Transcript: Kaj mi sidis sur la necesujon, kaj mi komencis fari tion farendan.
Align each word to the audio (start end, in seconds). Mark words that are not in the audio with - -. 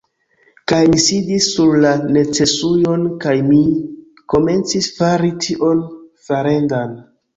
Kaj 0.69 0.77
mi 0.93 1.01
sidis 1.07 1.49
sur 1.57 1.75
la 1.83 1.91
necesujon, 2.15 3.03
kaj 3.25 3.35
mi 3.51 3.61
komencis 4.35 4.89
fari 4.97 5.31
tion 5.45 5.85
farendan. 6.31 6.99